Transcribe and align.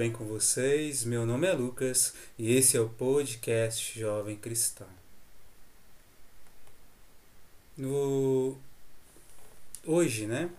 bem 0.00 0.10
com 0.10 0.24
vocês? 0.24 1.04
Meu 1.04 1.26
nome 1.26 1.46
é 1.46 1.52
Lucas 1.52 2.14
e 2.38 2.56
esse 2.56 2.74
é 2.74 2.80
o 2.80 2.88
podcast 2.88 4.00
Jovem 4.00 4.34
Cristão. 4.34 4.88
No 7.76 8.56
hoje, 9.84 10.26
né, 10.26 10.50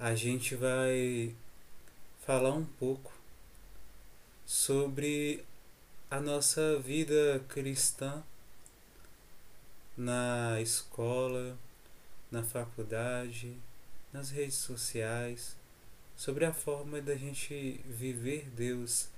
a 0.00 0.16
gente 0.16 0.56
vai 0.56 1.32
falar 2.26 2.54
um 2.54 2.64
pouco 2.64 3.12
sobre 4.44 5.44
a 6.10 6.18
nossa 6.18 6.76
vida 6.80 7.40
cristã 7.48 8.20
na 9.96 10.60
escola, 10.60 11.56
na 12.32 12.42
faculdade, 12.42 13.56
nas 14.12 14.30
redes 14.30 14.56
sociais 14.56 15.54
sobre 16.16 16.44
a 16.44 16.52
forma 16.52 17.00
da 17.00 17.14
gente 17.14 17.80
viver 17.84 18.48
Deus, 18.56 19.08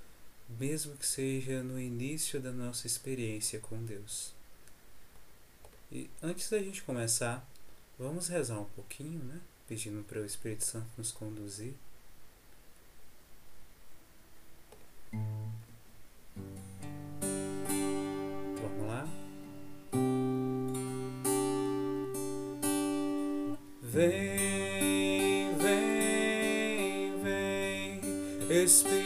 mesmo 0.59 0.95
que 0.97 1.05
seja 1.05 1.63
no 1.63 1.79
início 1.79 2.39
da 2.39 2.51
nossa 2.51 2.87
experiência 2.87 3.59
com 3.59 3.83
Deus. 3.83 4.33
E 5.91 6.09
antes 6.21 6.49
da 6.49 6.59
gente 6.59 6.83
começar, 6.83 7.47
vamos 7.97 8.27
rezar 8.27 8.59
um 8.59 8.65
pouquinho, 8.65 9.23
né? 9.23 9.39
Pedindo 9.67 10.03
para 10.03 10.21
o 10.21 10.25
Espírito 10.25 10.65
Santo 10.65 10.87
nos 10.97 11.11
conduzir. 11.11 11.73
Espírito 28.69 28.98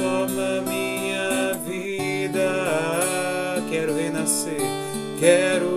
transforma 0.00 0.62
minha 0.62 1.52
vida. 1.66 2.48
Quero 3.70 3.94
renascer, 3.94 4.56
quero 5.18 5.69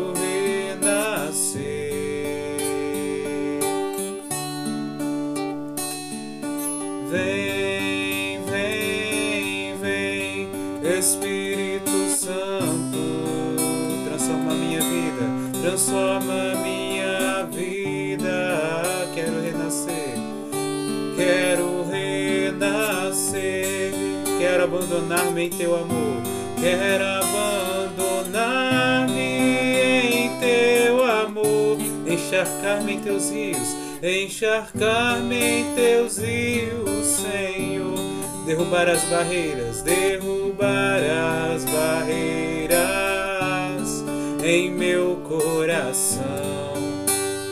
quero 24.44 24.66
abandonar-me 24.66 25.46
em 25.46 25.50
teu 25.50 25.74
amor, 25.74 26.22
quero 26.60 27.06
abandonar-me 28.26 29.14
em 29.14 30.38
teu 30.38 31.02
amor, 31.02 31.78
encharcar-me 32.06 32.96
em 32.96 33.00
teus 33.00 33.30
rios, 33.30 33.74
encharcar-me 34.04 35.38
em 35.38 35.74
teus 35.76 36.18
rios, 36.18 37.06
Senhor, 37.06 37.96
derrubar 38.46 38.90
as 38.90 39.06
barreiras, 39.06 39.82
derrubar 39.82 41.00
as 41.54 41.64
barreiras 41.64 42.74
em 44.44 44.70
meu 44.72 45.22
coração. 45.26 46.74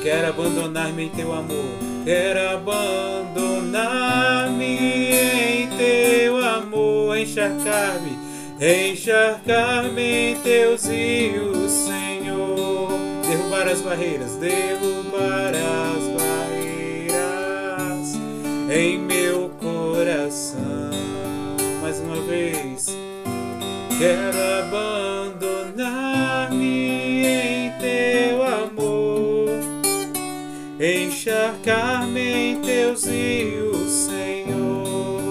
Quero 0.03 0.28
abandonar-me 0.28 1.06
em 1.06 1.09
teu 1.09 1.31
amor, 1.31 1.72
quero 2.03 2.50
abandonar-me 2.50 4.66
em 4.66 5.69
teu 5.78 6.30
encharcar-me, 7.21 8.17
encharcar-me 8.59 10.31
em 10.31 10.35
teus 10.37 10.85
rios, 10.85 11.71
Senhor. 11.71 12.89
Derrubar 13.27 13.67
as 13.67 13.81
barreiras, 13.81 14.35
derrubar 14.35 15.53
as 15.55 16.03
barreiras 16.19 17.19
em 18.69 18.97
meu 18.99 19.49
coração. 19.59 20.91
Mais 21.81 21.99
uma 21.99 22.21
vez, 22.21 22.87
quero 23.97 24.37
abandonar-me 25.61 27.25
em 27.25 27.71
teu 27.79 28.43
amor 28.43 29.01
encharcar-me 30.81 32.53
em 32.53 32.61
teus 32.61 33.05
rios, 33.05 33.91
Senhor, 33.91 35.21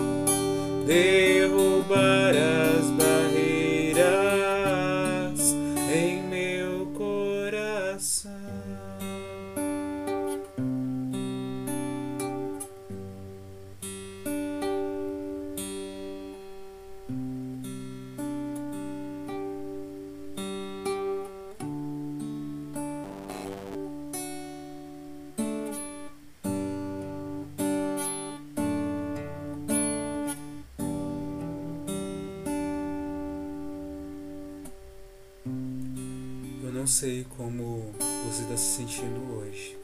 não 36.80 36.86
sei 36.86 37.26
como 37.36 37.92
você 38.26 38.42
está 38.42 38.56
se 38.56 38.76
sentindo 38.78 39.36
hoje. 39.36 39.76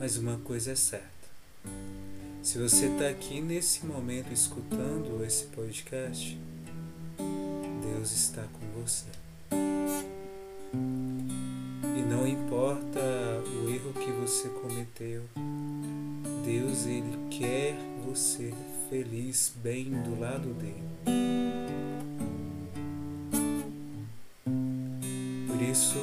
Mas 0.00 0.16
uma 0.16 0.38
coisa 0.38 0.72
é 0.72 0.74
certa. 0.74 1.06
Se 2.42 2.58
você 2.58 2.86
está 2.86 3.08
aqui 3.08 3.40
nesse 3.40 3.86
momento 3.86 4.32
escutando 4.32 5.24
esse 5.24 5.44
podcast, 5.44 6.36
Deus 7.80 8.10
está 8.10 8.42
com 8.42 8.82
você. 8.82 9.06
E 11.96 12.02
não 12.10 12.26
importa 12.26 12.98
o 13.46 13.70
erro 13.70 13.92
que 13.92 14.10
você 14.10 14.48
cometeu, 14.48 15.22
Deus 16.44 16.84
ele 16.84 17.16
quer 17.30 17.76
você 18.04 18.52
feliz, 18.88 19.52
bem 19.62 19.84
do 20.02 20.18
lado 20.18 20.52
dele. 20.54 21.69
Isso, 25.80 25.98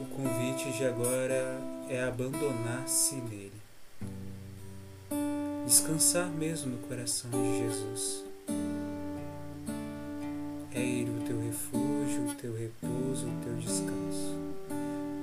o 0.00 0.04
convite 0.16 0.72
de 0.76 0.84
agora 0.84 1.60
é 1.88 2.02
abandonar-se 2.02 3.14
nele. 3.14 3.52
Descansar 5.64 6.28
mesmo 6.28 6.72
no 6.72 6.78
coração 6.78 7.30
de 7.30 7.58
Jesus. 7.58 8.24
É 10.74 10.80
Ele 10.80 11.10
o 11.10 11.24
teu 11.24 11.40
refúgio, 11.40 12.30
o 12.30 12.34
teu 12.34 12.52
repouso, 12.52 13.28
o 13.28 13.44
teu 13.44 13.54
descanso. 13.58 14.36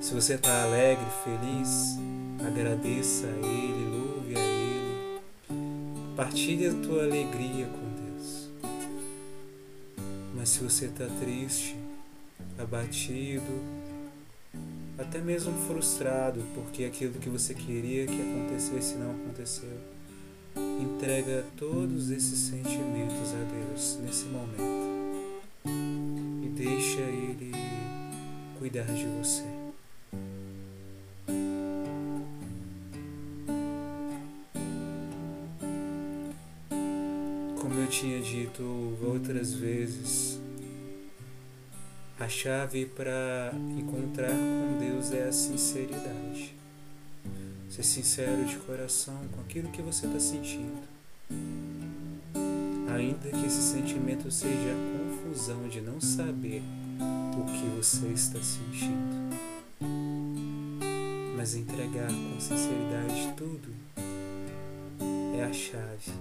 Se 0.00 0.14
você 0.14 0.34
está 0.34 0.62
alegre, 0.62 1.04
feliz, 1.22 1.98
agradeça 2.40 3.26
a 3.26 3.46
Ele, 3.46 3.98
louve 3.98 4.34
a 4.34 4.40
Ele. 4.40 5.20
Partilhe 6.16 6.68
a 6.68 6.72
tua 6.72 7.02
alegria 7.02 7.66
com 7.66 7.86
Deus. 8.02 8.48
Mas 10.34 10.48
se 10.48 10.64
você 10.64 10.86
está 10.86 11.04
triste, 11.20 11.76
abatido, 12.58 13.60
até 14.98 15.18
mesmo 15.18 15.52
frustrado 15.66 16.42
porque 16.54 16.84
aquilo 16.84 17.14
que 17.14 17.28
você 17.28 17.54
queria 17.54 18.06
que 18.06 18.20
acontecesse 18.20 18.94
não 18.94 19.10
aconteceu, 19.10 19.78
entrega 20.80 21.44
todos 21.56 22.10
esses 22.10 22.38
sentimentos 22.38 23.32
a 23.34 23.68
Deus 23.68 23.98
nesse 24.02 24.24
momento 24.26 24.86
e 26.42 26.48
deixa 26.48 27.00
Ele 27.00 27.52
cuidar 28.58 28.84
de 28.84 29.04
você. 29.04 29.44
Como 37.60 37.74
eu 37.74 37.86
tinha 37.88 38.20
dito 38.22 38.62
outras 39.02 39.52
vezes, 39.52 40.35
a 42.18 42.28
chave 42.28 42.86
para 42.86 43.52
encontrar 43.76 44.30
com 44.30 44.78
Deus 44.78 45.12
é 45.12 45.24
a 45.24 45.32
sinceridade. 45.32 46.54
Ser 47.68 47.82
sincero 47.82 48.44
de 48.44 48.56
coração 48.56 49.18
com 49.32 49.40
aquilo 49.42 49.70
que 49.70 49.82
você 49.82 50.06
está 50.06 50.18
sentindo. 50.18 50.82
Ainda 52.94 53.28
que 53.28 53.46
esse 53.46 53.60
sentimento 53.60 54.30
seja 54.30 54.54
a 54.54 55.28
confusão 55.28 55.68
de 55.68 55.82
não 55.82 56.00
saber 56.00 56.62
o 57.38 57.44
que 57.44 57.66
você 57.76 58.06
está 58.08 58.40
sentindo. 58.42 59.36
Mas 61.36 61.54
entregar 61.54 62.08
com 62.08 62.40
sinceridade 62.40 63.34
tudo 63.36 63.74
é 65.38 65.44
a 65.44 65.52
chave. 65.52 66.12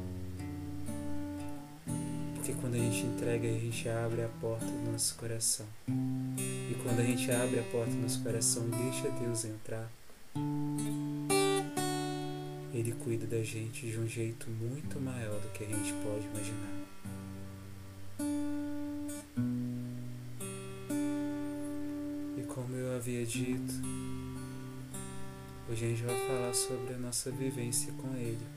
Porque 2.45 2.61
quando 2.61 2.75
a 2.75 2.77
gente 2.77 3.07
entrega, 3.07 3.47
a 3.47 3.57
gente 3.57 3.89
abre 3.89 4.21
a 4.21 4.27
porta 4.27 4.67
do 4.67 4.91
nosso 4.91 5.15
coração. 5.15 5.65
E 5.87 6.75
quando 6.83 6.99
a 6.99 7.03
gente 7.03 7.31
abre 7.31 7.59
a 7.59 7.63
porta 7.63 7.89
do 7.89 7.97
nosso 7.97 8.21
coração 8.21 8.67
e 8.67 8.83
deixa 8.83 9.09
Deus 9.09 9.45
entrar, 9.45 9.91
Ele 12.71 12.91
cuida 13.03 13.25
da 13.25 13.41
gente 13.41 13.89
de 13.89 13.99
um 13.99 14.07
jeito 14.07 14.47
muito 14.47 14.99
maior 14.99 15.39
do 15.39 15.51
que 15.53 15.63
a 15.63 15.67
gente 15.67 15.91
pode 16.03 16.27
imaginar. 16.27 16.85
E 22.37 22.43
como 22.43 22.75
eu 22.75 22.95
havia 22.95 23.25
dito, 23.25 23.73
hoje 25.67 25.83
a 25.83 25.89
gente 25.89 26.03
vai 26.03 26.27
falar 26.27 26.53
sobre 26.53 26.93
a 26.93 26.97
nossa 26.99 27.31
vivência 27.31 27.91
com 27.93 28.15
Ele. 28.15 28.54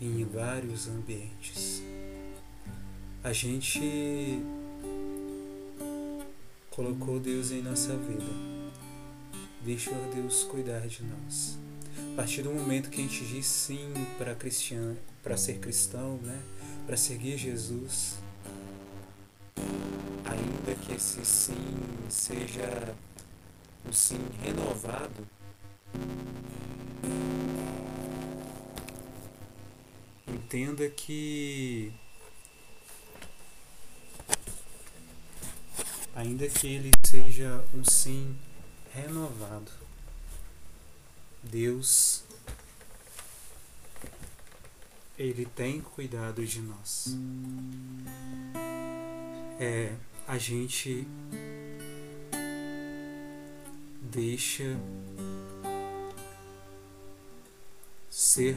Em 0.00 0.24
vários 0.24 0.88
ambientes. 0.88 1.82
A 3.24 3.32
gente 3.32 4.40
colocou 6.70 7.18
Deus 7.18 7.50
em 7.50 7.62
nossa 7.62 7.96
vida 7.96 8.56
Deixa 9.66 9.90
Deus 10.14 10.44
cuidar 10.44 10.86
de 10.86 11.02
nós. 11.02 11.58
A 12.12 12.14
partir 12.14 12.42
do 12.42 12.50
momento 12.50 12.88
que 12.88 13.00
a 13.00 13.04
gente 13.04 13.24
diz 13.24 13.46
sim 13.46 13.92
para 14.16 14.36
para 15.24 15.36
ser 15.36 15.58
cristão, 15.58 16.20
né? 16.22 16.40
Para 16.86 16.96
seguir 16.96 17.36
Jesus, 17.36 18.14
ainda 20.24 20.80
que 20.80 20.92
esse 20.92 21.24
sim 21.24 21.76
seja 22.08 22.94
um 23.84 23.92
sim 23.92 24.20
renovado, 24.40 25.26
entenda 30.46 30.88
que 30.88 31.92
ainda 36.14 36.48
que 36.48 36.68
ele 36.68 36.92
seja 37.04 37.64
um 37.74 37.84
sim 37.84 38.36
renovado. 38.94 39.72
Deus, 41.42 42.24
Ele 45.18 45.46
tem 45.46 45.80
cuidado 45.80 46.44
de 46.46 46.60
nós. 46.60 47.16
É, 49.58 49.94
a 50.28 50.38
gente 50.38 51.06
deixa 54.00 54.78
ser, 58.08 58.56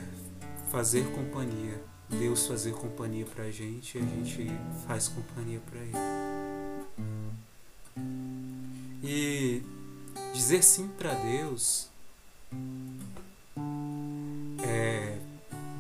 fazer 0.72 1.06
companhia. 1.12 1.82
Deus 2.10 2.48
fazer 2.48 2.74
companhia 2.74 3.26
pra 3.26 3.52
gente 3.52 3.98
e 3.98 4.02
a 4.02 4.04
gente 4.04 4.48
faz 4.88 5.08
companhia 5.08 5.62
pra 5.70 5.80
Ele. 5.80 5.94
E 9.04 9.64
Dizer 10.34 10.64
sim 10.64 10.88
para 10.88 11.14
Deus 11.16 11.90
é 14.64 15.18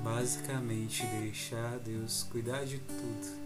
basicamente 0.04 1.06
deixar 1.06 1.78
Deus 1.80 2.24
cuidar 2.24 2.66
de 2.66 2.80
tudo. 2.80 3.40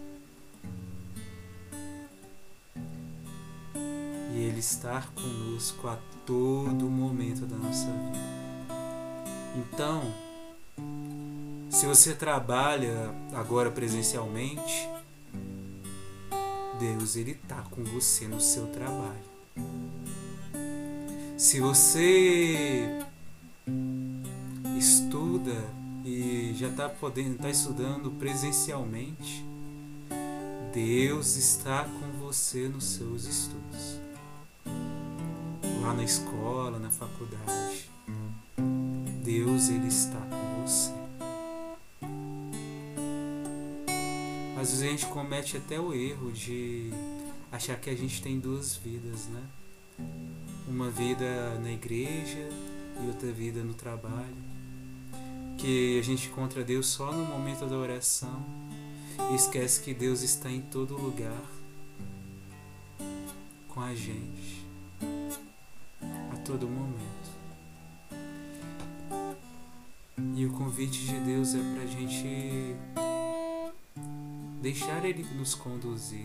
E 4.32 4.38
Ele 4.38 4.58
estar 4.58 5.08
conosco 5.12 5.86
a 5.86 5.98
todo 6.26 6.86
momento 6.86 7.46
da 7.46 7.56
nossa 7.56 7.86
vida. 7.86 8.18
Então, 9.56 10.12
se 11.84 11.88
você 11.88 12.14
trabalha 12.14 13.14
agora 13.34 13.70
presencialmente, 13.70 14.88
Deus 16.80 17.14
ele 17.14 17.34
tá 17.34 17.62
com 17.70 17.84
você 17.84 18.26
no 18.26 18.40
seu 18.40 18.66
trabalho. 18.68 19.20
Se 21.36 21.60
você 21.60 22.88
estuda 24.78 25.52
e 26.06 26.54
já 26.56 26.68
está 26.68 26.88
podendo, 26.88 27.34
está 27.34 27.50
estudando 27.50 28.10
presencialmente, 28.12 29.44
Deus 30.72 31.36
está 31.36 31.84
com 31.84 32.18
você 32.18 32.66
nos 32.66 32.84
seus 32.84 33.26
estudos. 33.26 34.00
Lá 35.82 35.92
na 35.92 36.02
escola, 36.02 36.78
na 36.78 36.90
faculdade, 36.90 37.90
Deus 39.22 39.68
ele 39.68 39.88
está 39.88 40.18
com 40.18 40.62
você. 40.62 41.03
Às 44.64 44.70
vezes 44.70 44.82
a 44.82 44.90
gente 44.90 45.06
comete 45.08 45.58
até 45.58 45.78
o 45.78 45.92
erro 45.92 46.32
de 46.32 46.88
achar 47.52 47.78
que 47.78 47.90
a 47.90 47.94
gente 47.94 48.22
tem 48.22 48.40
duas 48.40 48.74
vidas, 48.74 49.26
né? 49.26 49.42
uma 50.66 50.88
vida 50.88 51.58
na 51.62 51.70
igreja 51.70 52.48
e 52.98 53.06
outra 53.06 53.30
vida 53.30 53.62
no 53.62 53.74
trabalho. 53.74 54.34
Que 55.58 55.98
a 55.98 56.02
gente 56.02 56.28
encontra 56.28 56.64
Deus 56.64 56.86
só 56.86 57.12
no 57.12 57.26
momento 57.26 57.66
da 57.66 57.76
oração 57.76 58.42
e 59.30 59.34
esquece 59.34 59.82
que 59.82 59.92
Deus 59.92 60.22
está 60.22 60.50
em 60.50 60.62
todo 60.62 60.96
lugar 60.96 61.44
com 63.68 63.82
a 63.82 63.94
gente 63.94 64.64
a 66.32 66.36
todo 66.38 66.66
momento. 66.66 67.28
E 70.34 70.46
o 70.46 70.52
convite 70.54 71.04
de 71.04 71.20
Deus 71.20 71.54
é 71.54 71.58
para 71.58 71.82
a 71.82 71.86
gente 71.86 72.74
deixar 74.64 75.04
Ele 75.04 75.22
nos 75.34 75.54
conduzir 75.54 76.24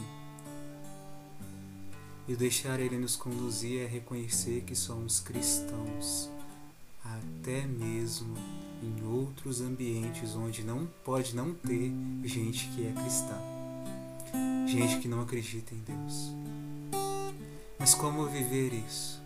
e 2.26 2.38
deixar 2.38 2.80
Ele 2.80 2.98
nos 2.98 3.18
conduzir 3.18 3.82
é 3.82 3.86
reconhecer 3.86 4.62
que 4.62 4.74
somos 4.78 5.20
cristãos, 5.20 6.30
até 7.04 7.68
mesmo 7.68 8.38
em 8.82 9.06
outros 9.06 9.60
ambientes 9.60 10.38
onde 10.38 10.64
não 10.64 10.88
pode 11.04 11.36
não 11.36 11.54
ter 11.54 11.92
gente 12.24 12.70
que 12.70 12.88
é 12.88 12.94
cristã. 12.94 13.38
gente 14.66 15.00
que 15.00 15.10
não 15.10 15.22
acredita 15.22 15.76
em 15.76 15.80
Deus. 15.80 16.32
Mas 17.78 17.94
como 17.94 18.26
viver 18.26 18.72
isso? 18.72 19.22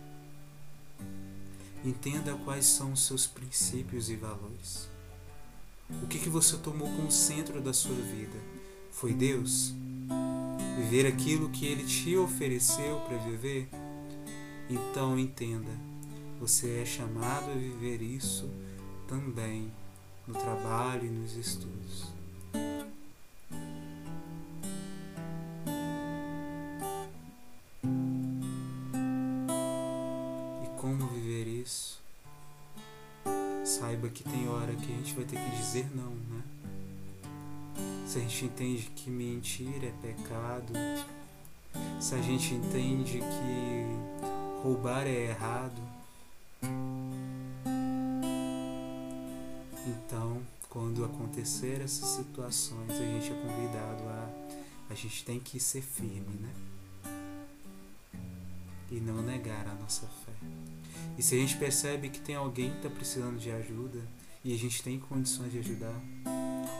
Entenda 1.84 2.34
quais 2.44 2.66
são 2.66 2.92
os 2.92 3.06
seus 3.06 3.28
princípios 3.28 4.10
e 4.10 4.16
valores. 4.16 4.88
O 6.02 6.06
que, 6.08 6.18
que 6.18 6.28
você 6.28 6.56
tomou 6.56 6.88
como 6.96 7.12
centro 7.12 7.60
da 7.60 7.72
sua 7.72 7.94
vida? 7.94 8.53
Foi 8.94 9.12
Deus? 9.12 9.74
Viver 10.76 11.04
aquilo 11.04 11.50
que 11.50 11.66
Ele 11.66 11.82
te 11.82 12.16
ofereceu 12.16 13.00
para 13.00 13.18
viver? 13.18 13.68
Então 14.70 15.18
entenda, 15.18 15.72
você 16.38 16.78
é 16.80 16.84
chamado 16.84 17.50
a 17.50 17.54
viver 17.54 18.00
isso 18.00 18.48
também 19.08 19.70
no 20.28 20.34
trabalho 20.34 21.06
e 21.06 21.10
nos 21.10 21.36
estudos. 21.36 22.13
Gente 38.34 38.46
entende 38.46 38.90
que 38.96 39.10
mentir 39.10 39.84
é 39.84 39.92
pecado, 40.02 40.72
se 42.00 42.16
a 42.16 42.20
gente 42.20 42.52
entende 42.52 43.20
que 43.20 44.60
roubar 44.60 45.06
é 45.06 45.28
errado, 45.28 45.80
então 49.86 50.42
quando 50.68 51.04
acontecer 51.04 51.80
essas 51.80 52.08
situações 52.08 52.90
a 52.90 53.04
gente 53.04 53.30
é 53.30 53.34
convidado 53.34 54.02
a 54.02 54.28
a 54.90 54.94
gente 54.94 55.24
tem 55.24 55.38
que 55.38 55.60
ser 55.60 55.80
firme, 55.80 56.36
né? 56.40 56.50
E 58.90 58.96
não 58.96 59.22
negar 59.22 59.66
a 59.68 59.74
nossa 59.74 60.06
fé. 60.06 60.32
E 61.16 61.22
se 61.22 61.36
a 61.36 61.38
gente 61.38 61.56
percebe 61.56 62.08
que 62.08 62.20
tem 62.20 62.34
alguém 62.34 62.70
que 62.70 62.76
está 62.78 62.90
precisando 62.90 63.38
de 63.38 63.50
ajuda 63.52 64.00
e 64.44 64.52
a 64.52 64.58
gente 64.58 64.82
tem 64.82 64.98
condições 64.98 65.52
de 65.52 65.60
ajudar, 65.60 65.98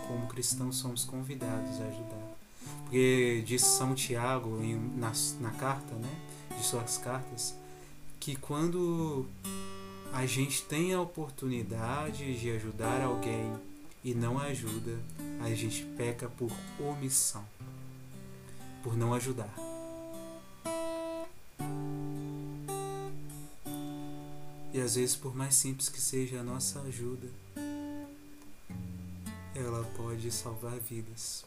como 0.07 0.26
cristãos 0.26 0.76
somos 0.76 1.05
convidados 1.05 1.81
a 1.81 1.85
ajudar. 1.85 2.35
Porque 2.83 3.43
diz 3.47 3.62
São 3.62 3.95
Tiago 3.95 4.62
em, 4.62 4.76
na, 4.97 5.12
na 5.41 5.50
carta, 5.53 5.95
né, 5.95 6.11
de 6.57 6.64
suas 6.64 6.99
cartas, 6.99 7.55
que 8.21 8.37
quando 8.37 9.26
a 10.12 10.26
gente 10.26 10.62
tem 10.62 10.95
a 10.95 11.00
oportunidade 11.00 12.38
de 12.38 12.50
ajudar 12.50 13.03
alguém 13.03 13.53
e 14.03 14.14
não 14.14 14.38
ajuda, 14.38 14.99
a 15.43 15.53
gente 15.55 15.85
peca 15.97 16.29
por 16.29 16.50
omissão, 16.79 17.45
por 18.83 18.97
não 18.97 19.12
ajudar. 19.12 19.53
E 24.73 24.81
às 24.81 24.97
vezes, 24.97 25.14
por 25.14 25.35
mais 25.35 25.55
simples 25.55 25.88
que 25.88 26.00
seja 26.00 26.41
a 26.41 26.43
nossa 26.43 26.81
ajuda, 26.81 27.29
ela 29.54 29.84
pode 29.96 30.30
salvar 30.30 30.78
vidas. 30.80 31.44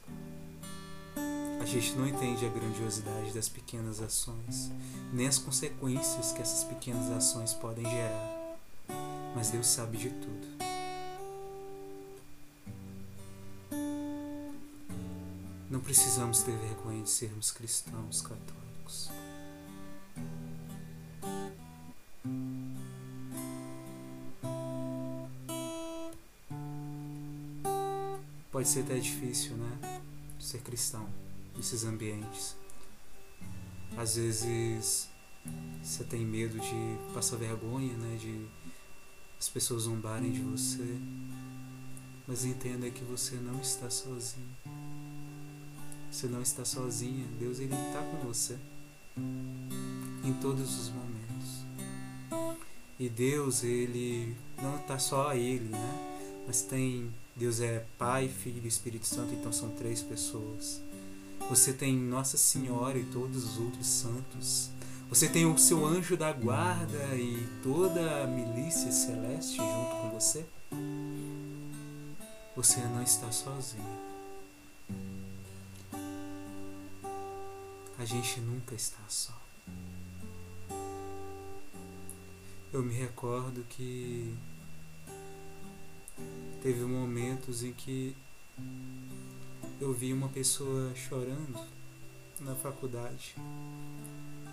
A 1.62 1.66
gente 1.66 1.94
não 1.96 2.08
entende 2.08 2.46
a 2.46 2.50
grandiosidade 2.50 3.34
das 3.34 3.50
pequenas 3.50 4.00
ações, 4.00 4.72
nem 5.12 5.28
as 5.28 5.38
consequências 5.38 6.32
que 6.32 6.42
essas 6.42 6.64
pequenas 6.64 7.10
ações 7.12 7.54
podem 7.54 7.84
gerar. 7.84 8.58
Mas 9.36 9.50
Deus 9.50 9.68
sabe 9.68 9.98
de 9.98 10.10
tudo. 10.10 10.48
Não 15.70 15.82
precisamos 15.82 16.44
ter 16.44 16.56
vergonha 16.58 17.04
de 17.04 17.10
sermos 17.10 17.52
cristãos 17.52 18.22
católicos. 18.22 19.12
Ser 28.68 28.82
até 28.82 29.00
difícil, 29.00 29.56
né? 29.56 30.02
Ser 30.40 30.60
cristão 30.60 31.08
nesses 31.56 31.86
ambientes. 31.86 32.56
Às 33.96 34.18
vezes 34.18 35.10
você 35.82 36.04
tem 36.04 36.26
medo 36.26 36.60
de 36.60 37.14
passar 37.14 37.38
vergonha, 37.38 37.96
né? 37.98 38.18
De 38.18 38.46
as 39.40 39.48
pessoas 39.48 39.84
zombarem 39.84 40.32
de 40.32 40.42
você. 40.42 41.00
Mas 42.28 42.44
entenda 42.44 42.90
que 42.92 43.04
você 43.06 43.36
não 43.36 43.60
está 43.62 43.90
sozinho. 43.90 44.58
Você 46.12 46.28
não 46.28 46.42
está 46.42 46.66
sozinha. 46.66 47.26
Deus 47.40 47.60
ele 47.60 47.74
está 47.74 48.02
com 48.02 48.28
você 48.28 48.58
em 50.26 50.34
todos 50.42 50.78
os 50.78 50.90
momentos. 50.90 51.66
E 53.00 53.08
Deus 53.08 53.64
ele 53.64 54.36
não 54.62 54.76
está 54.76 55.00
só 55.00 55.30
a 55.30 55.38
ele, 55.38 55.70
né? 55.70 56.44
Mas 56.46 56.64
tem 56.64 57.14
Deus 57.38 57.62
é 57.62 57.86
Pai, 58.00 58.28
Filho 58.28 58.64
e 58.64 58.68
Espírito 58.68 59.06
Santo, 59.06 59.32
então 59.32 59.54
são 59.54 59.70
três 59.70 60.02
pessoas. 60.02 60.82
Você 61.50 61.72
tem 61.72 61.96
Nossa 61.96 62.36
Senhora 62.36 62.98
e 62.98 63.04
todos 63.06 63.44
os 63.46 63.60
outros 63.60 63.86
santos. 63.86 64.72
Você 65.08 65.30
tem 65.30 65.46
o 65.46 65.56
seu 65.58 65.86
anjo 65.86 66.18
da 66.18 66.34
guarda 66.34 67.16
e 67.16 67.48
toda 67.62 68.24
a 68.24 68.28
milícia 68.28 68.92
celeste 68.92 69.56
junto 69.56 69.96
com 70.02 70.10
você. 70.10 70.46
Você 72.56 72.80
não 72.80 73.04
está 73.04 73.32
sozinho. 73.32 73.86
A 78.00 78.04
gente 78.04 78.42
nunca 78.42 78.74
está 78.74 79.04
só. 79.08 79.40
Eu 82.74 82.82
me 82.82 82.96
recordo 82.96 83.64
que 83.70 84.36
Teve 86.62 86.84
momentos 86.84 87.64
em 87.64 87.72
que 87.72 88.16
eu 89.80 89.94
vi 89.94 90.12
uma 90.12 90.28
pessoa 90.30 90.94
chorando 90.96 91.60
na 92.40 92.56
faculdade. 92.56 93.36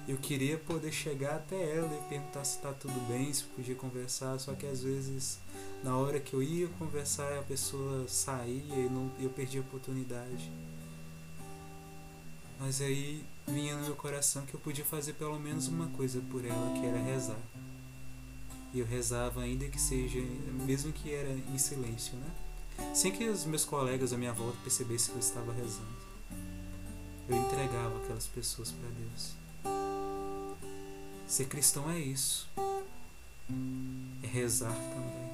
Eu 0.06 0.18
queria 0.18 0.58
poder 0.58 0.92
chegar 0.92 1.36
até 1.36 1.76
ela 1.76 1.90
e 1.96 2.08
perguntar 2.10 2.44
se 2.44 2.56
está 2.56 2.72
tudo 2.72 2.94
bem, 3.08 3.32
se 3.32 3.44
podia 3.44 3.74
conversar, 3.74 4.38
só 4.38 4.52
que 4.54 4.66
às 4.66 4.82
vezes 4.82 5.38
na 5.82 5.96
hora 5.96 6.20
que 6.20 6.34
eu 6.34 6.42
ia 6.42 6.68
conversar 6.78 7.38
a 7.38 7.42
pessoa 7.42 8.06
saía 8.06 8.76
e 8.76 8.88
não, 8.90 9.10
eu 9.18 9.30
perdi 9.30 9.56
a 9.56 9.62
oportunidade. 9.62 10.52
Mas 12.60 12.82
aí 12.82 13.24
vinha 13.46 13.76
no 13.76 13.84
meu 13.84 13.96
coração 13.96 14.44
que 14.44 14.54
eu 14.54 14.60
podia 14.60 14.84
fazer 14.84 15.14
pelo 15.14 15.38
menos 15.38 15.68
uma 15.68 15.88
coisa 15.88 16.20
por 16.30 16.44
ela, 16.44 16.72
que 16.78 16.86
era 16.86 16.98
rezar. 16.98 17.40
E 18.74 18.80
eu 18.80 18.86
rezava 18.86 19.40
ainda 19.42 19.68
que 19.68 19.80
seja, 19.80 20.18
mesmo 20.66 20.92
que 20.92 21.14
era 21.14 21.30
em 21.30 21.56
silêncio, 21.56 22.16
né? 22.16 22.92
Sem 22.92 23.12
que 23.12 23.28
os 23.28 23.44
meus 23.44 23.64
colegas 23.64 24.12
à 24.12 24.16
minha 24.16 24.32
volta 24.32 24.58
percebessem 24.64 25.12
que 25.12 25.18
eu 25.18 25.20
estava 25.20 25.52
rezando. 25.52 26.04
Eu 27.28 27.36
entregava 27.36 27.96
aquelas 28.02 28.26
pessoas 28.26 28.72
para 28.72 28.88
Deus. 28.90 29.34
Ser 31.28 31.46
cristão 31.46 31.88
é 31.88 32.00
isso. 32.00 32.48
É 34.22 34.26
rezar 34.26 34.74
também. 34.74 35.24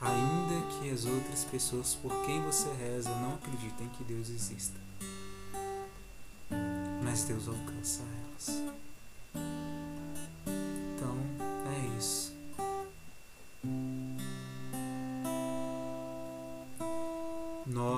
Ainda 0.00 0.66
que 0.78 0.90
as 0.90 1.04
outras 1.04 1.44
pessoas 1.44 1.94
por 1.94 2.24
quem 2.24 2.40
você 2.42 2.72
reza 2.72 3.10
não 3.16 3.34
acreditem 3.34 3.86
que 3.90 4.04
Deus 4.04 4.30
exista. 4.30 4.80
Mas 7.04 7.24
Deus 7.24 7.46
alcança 7.48 8.02
elas. 8.02 8.69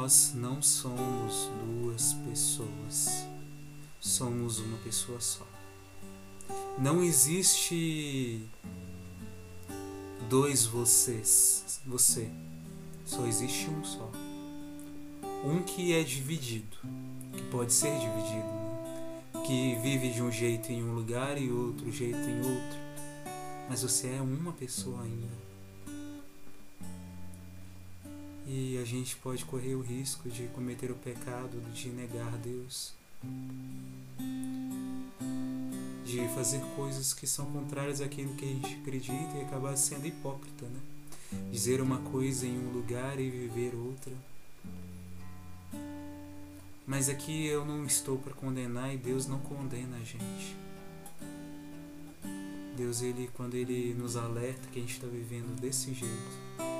Nós 0.03 0.33
não 0.35 0.61
somos 0.61 1.49
duas 1.65 2.15
pessoas, 2.29 3.25
somos 4.01 4.59
uma 4.59 4.77
pessoa 4.79 5.21
só. 5.21 5.47
Não 6.77 7.05
existe 7.05 8.45
dois 10.29 10.67
vocês, 10.67 11.81
você, 11.87 12.29
só 13.05 13.25
existe 13.27 13.71
um 13.71 13.85
só. 13.85 14.11
Um 15.45 15.63
que 15.63 15.93
é 15.93 16.03
dividido, 16.03 16.79
que 17.37 17.43
pode 17.43 17.73
ser 17.73 17.93
dividido, 17.93 18.49
né? 18.49 19.45
que 19.47 19.77
vive 19.83 20.11
de 20.11 20.21
um 20.21 20.33
jeito 20.33 20.73
em 20.73 20.83
um 20.83 20.97
lugar 20.97 21.41
e 21.41 21.49
outro 21.49 21.93
jeito 21.93 22.19
em 22.19 22.39
outro, 22.39 22.79
mas 23.71 23.83
você 23.85 24.09
é 24.09 24.21
uma 24.21 24.53
pessoa 24.53 25.01
ainda. 25.03 25.52
E 28.47 28.79
a 28.79 28.85
gente 28.85 29.17
pode 29.17 29.45
correr 29.45 29.75
o 29.75 29.81
risco 29.81 30.29
de 30.29 30.49
cometer 30.49 30.91
o 30.91 30.95
pecado 30.95 31.61
de 31.73 31.89
negar 31.89 32.37
Deus, 32.39 32.93
de 36.05 36.29
fazer 36.35 36.61
coisas 36.77 37.15
que 37.15 37.27
são 37.27 37.47
contrárias 37.47 38.01
àquilo 38.01 38.35
que 38.35 38.45
a 38.45 38.49
gente 38.49 38.75
acredita 38.75 39.37
e 39.37 39.43
acabar 39.43 39.77
sendo 39.77 40.07
hipócrita, 40.07 40.67
né? 40.67 40.81
Dizer 41.51 41.81
uma 41.81 41.99
coisa 41.99 42.47
em 42.47 42.59
um 42.59 42.73
lugar 42.73 43.19
e 43.19 43.31
viver 43.31 43.75
outra. 43.75 44.13
Mas 46.87 47.09
aqui 47.09 47.47
eu 47.47 47.65
não 47.65 47.87
estou 47.87 48.19
para 48.19 48.35
condenar 48.35 48.93
e 48.93 48.99
Deus 48.99 49.27
não 49.27 49.39
condena 49.39 49.97
a 49.97 50.05
gente. 50.05 50.57
Deus, 52.77 53.03
ele, 53.03 53.31
quando 53.35 53.55
ele 53.55 53.95
nos 53.95 54.17
alerta 54.17 54.69
que 54.73 54.79
a 54.79 54.83
gente 54.83 54.95
está 54.95 55.07
vivendo 55.07 55.59
desse 55.61 55.95
jeito, 55.95 56.72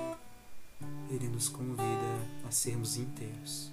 ele 1.15 1.29
nos 1.29 1.49
convida 1.49 2.27
a 2.47 2.51
sermos 2.51 2.97
inteiros. 2.97 3.71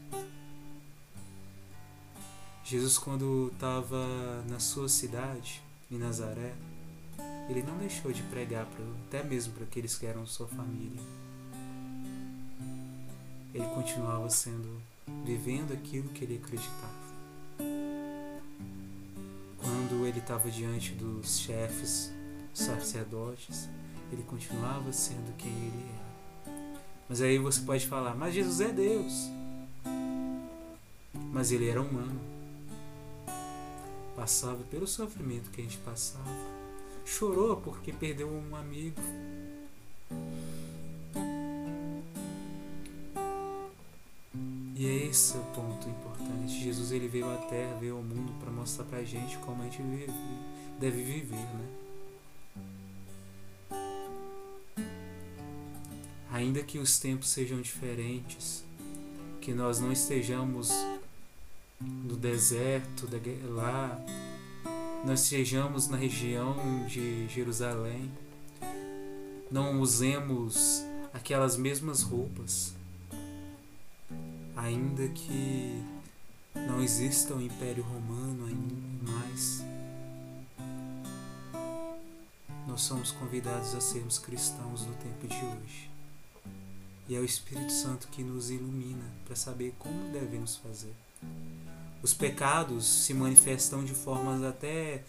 Jesus, 2.63 2.97
quando 2.97 3.49
estava 3.53 4.43
na 4.47 4.59
sua 4.59 4.89
cidade, 4.89 5.63
em 5.89 5.97
Nazaré, 5.97 6.53
ele 7.49 7.63
não 7.63 7.77
deixou 7.77 8.11
de 8.11 8.21
pregar 8.23 8.65
pra, 8.65 8.85
até 9.07 9.23
mesmo 9.23 9.53
para 9.53 9.63
aqueles 9.63 9.97
que 9.97 10.05
eram 10.05 10.25
sua 10.25 10.47
família. 10.47 11.01
Ele 13.53 13.65
continuava 13.73 14.29
sendo, 14.29 14.79
vivendo 15.25 15.73
aquilo 15.73 16.09
que 16.09 16.23
ele 16.23 16.35
acreditava. 16.35 17.09
Quando 19.57 20.05
ele 20.05 20.19
estava 20.19 20.51
diante 20.51 20.91
dos 20.93 21.39
chefes 21.39 22.11
sacerdotes, 22.53 23.67
ele 24.11 24.21
continuava 24.23 24.93
sendo 24.93 25.35
quem 25.37 25.51
ele 25.51 25.85
era. 25.89 25.98
Mas 27.09 27.21
aí 27.21 27.39
você 27.39 27.61
pode 27.61 27.87
falar, 27.87 28.15
mas 28.15 28.35
Jesus 28.35 28.61
é 28.61 28.71
Deus. 28.71 29.31
Mas 31.33 31.51
ele 31.51 31.67
era 31.67 31.81
humano. 31.81 32.21
Passava 34.15 34.63
pelo 34.65 34.85
sofrimento 34.85 35.49
que 35.49 35.59
a 35.59 35.63
gente 35.63 35.79
passava. 35.79 36.23
Chorou 37.03 37.57
porque 37.57 37.91
perdeu 37.91 38.29
um 38.29 38.55
amigo. 38.55 39.01
E 44.75 44.85
é 44.85 45.07
esse 45.07 45.35
o 45.35 45.41
ponto 45.55 45.89
importante. 45.89 46.63
Jesus 46.63 46.91
ele 46.91 47.07
veio 47.07 47.27
à 47.27 47.37
Terra, 47.37 47.75
veio 47.79 47.97
ao 47.97 48.03
mundo 48.03 48.31
para 48.39 48.51
mostrar 48.51 48.85
pra 48.85 49.03
gente 49.03 49.35
como 49.39 49.63
a 49.63 49.65
gente 49.65 49.81
vive, 49.81 50.13
deve 50.79 51.01
viver, 51.01 51.35
né? 51.35 51.78
Ainda 56.39 56.63
que 56.63 56.79
os 56.79 56.97
tempos 56.99 57.31
sejam 57.31 57.59
diferentes, 57.59 58.63
que 59.41 59.53
nós 59.53 59.81
não 59.81 59.91
estejamos 59.91 60.71
no 61.81 62.15
deserto 62.15 63.09
lá, 63.49 64.01
nós 65.05 65.23
estejamos 65.23 65.89
na 65.89 65.97
região 65.97 66.55
de 66.87 67.27
Jerusalém, 67.27 68.09
não 69.51 69.81
usemos 69.81 70.81
aquelas 71.13 71.57
mesmas 71.57 72.03
roupas, 72.03 72.73
ainda 74.55 75.09
que 75.09 75.83
não 76.55 76.81
exista 76.81 77.35
o 77.35 77.41
Império 77.41 77.83
Romano 77.83 78.45
ainda 78.45 79.11
mais, 79.11 79.61
nós 82.65 82.79
somos 82.79 83.11
convidados 83.11 83.75
a 83.75 83.81
sermos 83.81 84.17
cristãos 84.17 84.85
no 84.85 84.93
tempo 84.93 85.27
de 85.27 85.35
hoje. 85.35 85.98
E 87.09 87.15
é 87.15 87.19
o 87.19 87.25
Espírito 87.25 87.71
Santo 87.71 88.07
que 88.09 88.21
nos 88.21 88.51
ilumina 88.51 89.03
para 89.25 89.35
saber 89.35 89.73
como 89.79 90.11
devemos 90.11 90.57
fazer. 90.57 90.93
Os 92.03 92.13
pecados 92.13 92.85
se 92.85 93.15
manifestam 93.15 93.83
de 93.83 93.95
formas 93.95 94.43
até. 94.43 95.03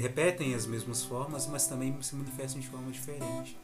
repetem 0.00 0.54
as 0.54 0.66
mesmas 0.66 1.02
formas, 1.02 1.48
mas 1.48 1.66
também 1.66 2.00
se 2.00 2.14
manifestam 2.14 2.60
de 2.60 2.68
forma 2.68 2.92
diferente. 2.92 3.58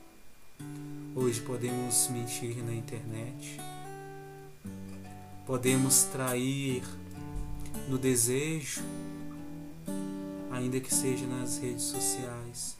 Hoje 1.14 1.40
podemos 1.40 2.08
mentir 2.08 2.64
na 2.64 2.74
internet, 2.74 3.60
podemos 5.46 6.02
trair 6.04 6.82
no 7.88 7.96
desejo, 7.96 8.82
ainda 10.50 10.80
que 10.80 10.92
seja 10.92 11.26
nas 11.28 11.58
redes 11.58 11.84
sociais. 11.84 12.76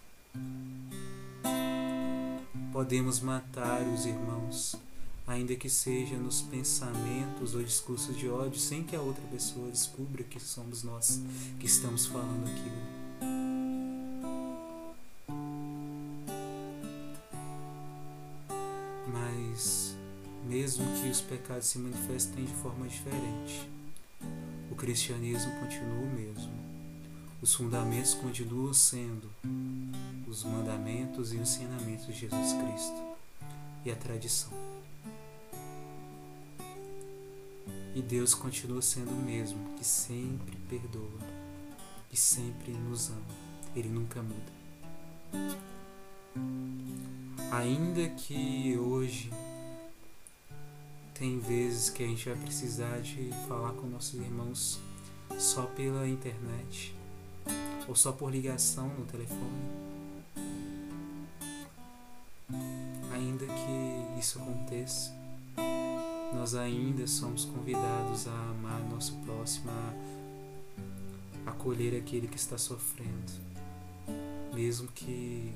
Podemos 2.72 3.20
matar 3.20 3.80
os 3.82 4.04
irmãos 4.04 4.76
ainda 5.28 5.54
que 5.54 5.68
seja 5.68 6.16
nos 6.16 6.40
pensamentos 6.40 7.54
ou 7.54 7.62
discursos 7.62 8.16
de 8.16 8.28
ódio, 8.28 8.58
sem 8.58 8.82
que 8.82 8.96
a 8.96 9.00
outra 9.00 9.22
pessoa 9.30 9.70
descubra 9.70 10.24
que 10.24 10.40
somos 10.40 10.82
nós 10.82 11.20
que 11.60 11.66
estamos 11.66 12.06
falando 12.06 12.48
aquilo. 12.48 12.98
Mas, 19.12 19.94
mesmo 20.46 20.84
que 20.96 21.10
os 21.10 21.20
pecados 21.20 21.66
se 21.66 21.78
manifestem 21.78 22.46
de 22.46 22.54
forma 22.54 22.88
diferente, 22.88 23.68
o 24.70 24.74
cristianismo 24.74 25.52
continua 25.60 25.98
o 25.98 26.06
mesmo. 26.06 26.58
Os 27.42 27.54
fundamentos 27.54 28.14
continuam 28.14 28.72
sendo 28.72 29.30
os 30.26 30.42
mandamentos 30.42 31.32
e 31.32 31.36
ensinamentos 31.36 32.06
de 32.06 32.14
Jesus 32.14 32.52
Cristo 32.54 33.16
e 33.84 33.90
a 33.90 33.96
tradição. 33.96 34.67
E 37.98 38.02
Deus 38.02 38.32
continua 38.32 38.80
sendo 38.80 39.10
o 39.10 39.24
mesmo, 39.24 39.74
que 39.76 39.84
sempre 39.84 40.56
perdoa, 40.68 41.18
que 42.08 42.16
sempre 42.16 42.70
nos 42.70 43.10
ama. 43.10 43.26
Ele 43.74 43.88
nunca 43.88 44.22
muda. 44.22 44.52
Ainda 47.50 48.08
que 48.10 48.78
hoje 48.78 49.32
tem 51.12 51.40
vezes 51.40 51.90
que 51.90 52.04
a 52.04 52.06
gente 52.06 52.28
vai 52.28 52.38
precisar 52.38 53.00
de 53.00 53.30
falar 53.48 53.72
com 53.72 53.88
nossos 53.88 54.14
irmãos 54.14 54.78
só 55.36 55.64
pela 55.64 56.06
internet 56.06 56.94
ou 57.88 57.96
só 57.96 58.12
por 58.12 58.30
ligação 58.30 58.86
no 58.96 59.06
telefone. 59.06 59.42
Ainda 63.12 63.44
que 63.44 64.20
isso 64.20 64.38
aconteça, 64.38 65.17
nós 66.32 66.54
ainda 66.54 67.06
somos 67.06 67.44
convidados 67.44 68.26
a 68.28 68.50
amar 68.50 68.80
nosso 68.90 69.14
próximo, 69.24 69.70
a 69.70 71.50
acolher 71.50 71.96
aquele 71.98 72.28
que 72.28 72.36
está 72.36 72.58
sofrendo, 72.58 73.32
mesmo 74.52 74.88
que 74.88 75.52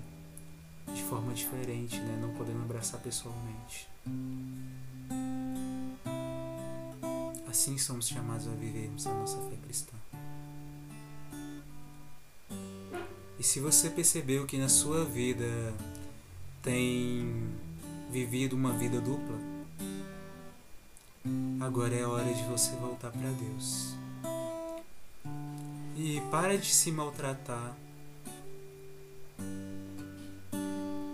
de 0.95 1.03
forma 1.05 1.33
diferente, 1.33 1.99
né? 1.99 2.19
não 2.21 2.33
podendo 2.35 2.63
abraçar 2.63 3.01
pessoalmente. 3.01 3.89
Assim 7.49 7.77
somos 7.77 8.09
chamados 8.09 8.49
a 8.49 8.53
vivermos 8.53 9.07
a 9.07 9.15
nossa 9.15 9.39
fé 9.49 9.57
cristã. 9.63 9.97
E 13.39 13.43
se 13.43 13.61
você 13.61 13.91
percebeu 13.91 14.47
que 14.47 14.57
na 14.57 14.69
sua 14.69 15.05
vida 15.05 15.75
tem 16.63 17.51
vivido 18.11 18.55
uma 18.55 18.73
vida 18.73 19.01
dupla, 19.01 19.52
Agora 21.73 21.95
é 21.95 22.05
hora 22.05 22.35
de 22.35 22.43
você 22.43 22.77
voltar 22.77 23.11
para 23.11 23.31
Deus. 23.31 23.95
E 25.97 26.21
para 26.31 26.59
de 26.59 26.67
se 26.67 26.93
maltratar. 26.93 27.75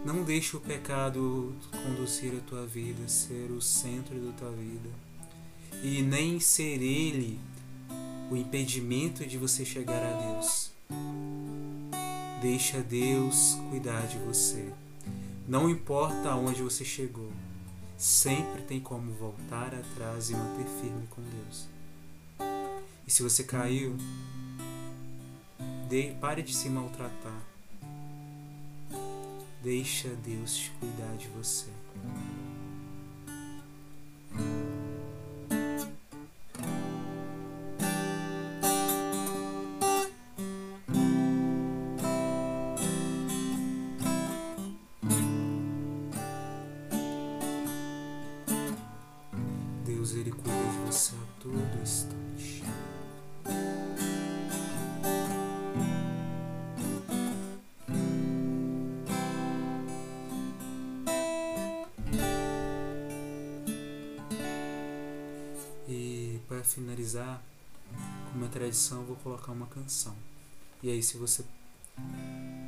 Não 0.04 0.24
deixe 0.24 0.56
o 0.56 0.60
pecado 0.60 1.54
conduzir 1.70 2.32
a 2.36 2.40
tua 2.40 2.66
vida, 2.66 3.06
ser 3.06 3.52
o 3.52 3.62
centro 3.62 4.18
da 4.18 4.32
tua 4.32 4.50
vida. 4.50 4.90
E 5.80 6.02
nem 6.02 6.40
ser 6.40 6.82
ele 6.82 7.38
o 8.28 8.36
impedimento 8.36 9.24
de 9.24 9.38
você 9.38 9.64
chegar 9.64 10.02
a 10.02 10.32
Deus. 10.32 10.72
Deixa 12.42 12.80
Deus 12.80 13.56
cuidar 13.70 14.08
de 14.08 14.18
você. 14.18 14.72
Não 15.46 15.70
importa 15.70 16.30
aonde 16.30 16.60
você 16.60 16.84
chegou 16.84 17.30
sempre 17.98 18.62
tem 18.62 18.78
como 18.80 19.12
voltar 19.12 19.74
atrás 19.74 20.30
e 20.30 20.34
manter 20.34 20.66
firme 20.80 21.06
com 21.08 21.20
Deus. 21.20 21.66
E 23.04 23.10
se 23.10 23.22
você 23.22 23.42
caiu, 23.42 23.96
de, 25.88 26.12
pare 26.20 26.42
de 26.42 26.54
se 26.54 26.70
maltratar. 26.70 27.42
Deixa 29.62 30.08
Deus 30.24 30.56
te 30.56 30.70
cuidar 30.78 31.16
de 31.16 31.26
você. 31.28 31.66
para 66.48 66.64
finalizar, 66.64 67.42
como 68.32 68.44
é 68.44 68.48
tradição, 68.48 69.04
vou 69.04 69.16
colocar 69.16 69.52
uma 69.52 69.66
canção. 69.66 70.16
E 70.82 70.90
aí, 70.90 71.02
se 71.02 71.18
você. 71.18 71.44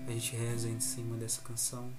A 0.06 0.12
gente 0.12 0.36
reza 0.36 0.68
em 0.68 0.80
cima 0.80 1.16
dessa 1.16 1.40
canção. 1.42 1.90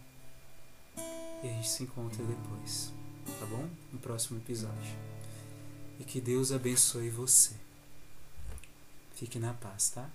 E 1.43 1.47
a 1.47 1.53
gente 1.53 1.69
se 1.69 1.83
encontra 1.83 2.23
depois. 2.23 2.93
Tá 3.39 3.45
bom? 3.45 3.67
No 3.91 3.99
próximo 3.99 4.39
episódio. 4.39 4.95
E 5.99 6.03
que 6.03 6.21
Deus 6.21 6.51
abençoe 6.51 7.09
você. 7.09 7.55
Fique 9.15 9.39
na 9.39 9.53
paz, 9.53 9.89
tá? 9.89 10.09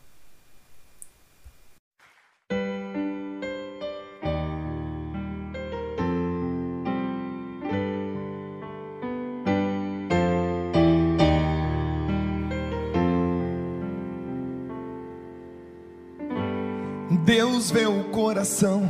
Coração, 18.47 18.89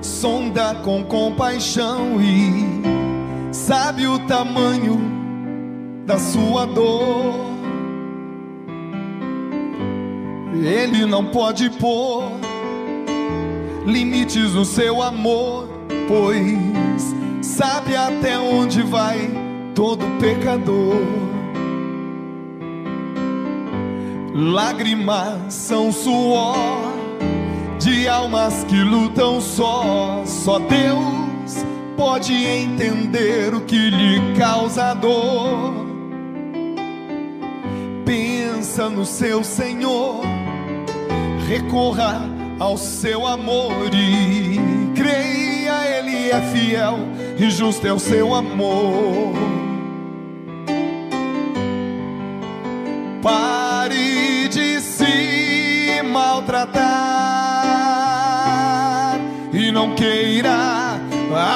sonda 0.00 0.74
com 0.76 1.04
compaixão 1.04 2.18
e 2.22 3.52
sabe 3.52 4.06
o 4.06 4.18
tamanho 4.20 4.98
da 6.06 6.18
sua 6.18 6.64
dor. 6.66 7.52
Ele 10.54 11.04
não 11.04 11.26
pode 11.26 11.68
pôr 11.70 12.32
limites 13.84 14.54
no 14.54 14.64
seu 14.64 15.02
amor, 15.02 15.68
pois 16.08 17.14
sabe 17.42 17.94
até 17.94 18.38
onde 18.38 18.80
vai 18.82 19.30
todo 19.74 20.06
pecador. 20.18 20.96
Lágrimas 24.34 25.52
são 25.52 25.92
suor 25.92 26.91
de 27.84 28.08
almas 28.08 28.64
que 28.64 28.76
lutam 28.82 29.40
só. 29.40 30.22
Só 30.24 30.58
Deus 30.58 31.64
pode 31.96 32.32
entender 32.32 33.54
o 33.54 33.60
que 33.62 33.90
lhe 33.90 34.36
causa 34.38 34.94
dor. 34.94 35.74
Pensa 38.04 38.88
no 38.88 39.04
seu 39.04 39.42
Senhor, 39.42 40.20
recorra 41.48 42.22
ao 42.58 42.76
seu 42.76 43.26
amor 43.26 43.90
e 43.92 44.58
creia, 44.94 45.98
Ele 45.98 46.30
é 46.30 46.40
fiel 46.52 46.98
e 47.38 47.50
justo 47.50 47.86
é 47.86 47.92
o 47.92 47.98
seu 47.98 48.34
amor. 48.34 49.32
Pare 53.22 54.48
de 54.48 54.80
se 54.80 56.02
maltratar 56.02 57.11
não 59.82 59.94
queira 59.96 61.00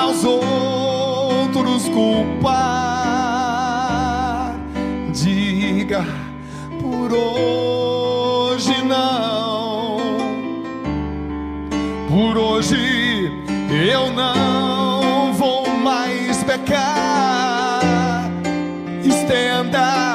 aos 0.02 0.24
outros 0.24 1.88
culpar. 1.88 2.56
Diga 5.12 6.04
por 6.80 7.12
hoje 7.12 8.82
não, 8.82 9.98
por 12.08 12.36
hoje 12.36 13.30
eu 13.88 14.12
não 14.12 15.32
vou 15.32 15.68
mais 15.68 16.42
pecar. 16.42 17.78
Estenda 19.04 20.05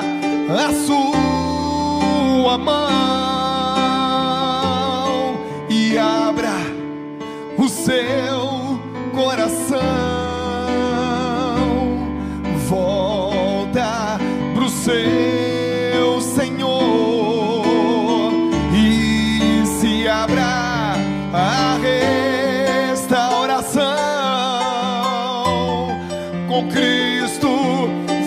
Com 26.62 26.67
Cristo 26.69 27.50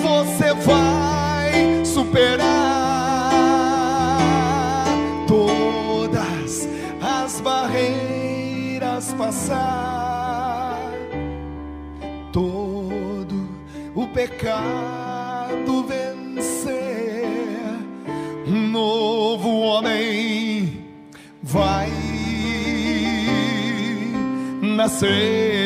você 0.03 0.53
vai 0.55 1.85
superar 1.85 2.49
todas 5.29 6.69
as 7.01 7.41
barreiras, 7.41 9.15
passar 9.17 10.81
todo 12.33 13.49
o 13.95 14.09
pecado 14.09 15.85
vencer. 15.87 17.29
Um 18.49 18.69
novo 18.69 19.61
homem 19.61 20.87
vai 21.41 21.89
nascer. 24.61 25.64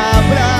E 0.00 0.59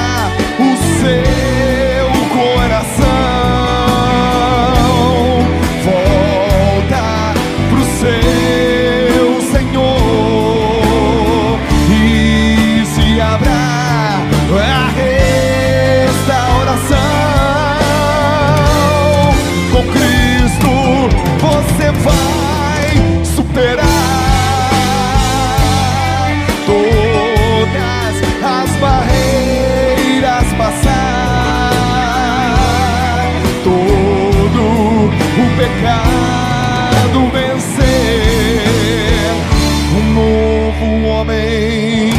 homem 41.20 42.10